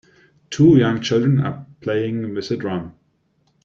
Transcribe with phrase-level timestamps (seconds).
[0.49, 2.95] Two young children are playing with a drum.